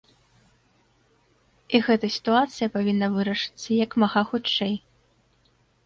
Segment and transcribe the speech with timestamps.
[1.77, 4.73] І гэта сітуацыя павінна вырашыцца як мага хутчэй.